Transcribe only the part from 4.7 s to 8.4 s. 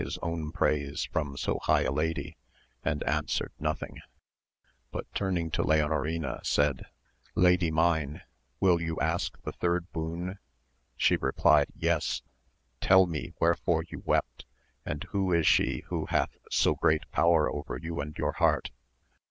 but turning to Leonorina said, Lady mine,